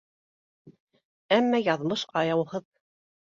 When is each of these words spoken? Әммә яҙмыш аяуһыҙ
Әммә 1.37 1.61
яҙмыш 1.65 2.05
аяуһыҙ 2.23 2.67